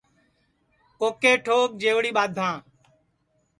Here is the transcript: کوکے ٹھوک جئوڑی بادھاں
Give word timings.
کوکے 0.99 1.31
ٹھوک 1.43 1.69
جئوڑی 1.81 2.11
بادھاں 2.17 2.55